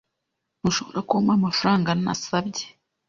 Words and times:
Ntushobora 0.61 0.99
kumpa 1.09 1.31
amafaranga 1.39 1.89
nasabye. 2.03 2.65